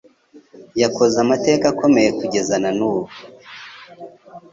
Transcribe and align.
yakoze 0.81 1.15
amateka 1.23 1.65
akomeye 1.73 2.09
kugeza 2.19 2.53
nanubu 2.63 3.11